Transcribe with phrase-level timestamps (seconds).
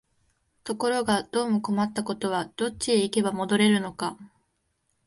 [0.63, 4.17] ところがどうも困ったことは、どっちへ行けば戻れるのか、